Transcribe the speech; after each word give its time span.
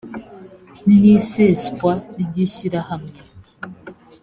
n 0.85 0.87
iseswa 1.15 1.91
ry 2.21 2.35
ishyirahamwe 2.45 3.17